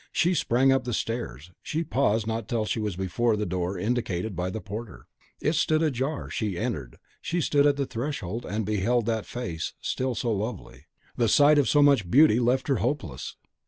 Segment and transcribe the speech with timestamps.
[0.11, 4.35] She sprang up the stairs; she paused not till she was before the door indicated
[4.35, 5.05] by the porter;
[5.39, 10.15] it stood ajar, she entered, she stood at the threshold, and beheld that face, still
[10.15, 10.87] so lovely!
[11.17, 13.35] The sight of so much beauty left her hopeless.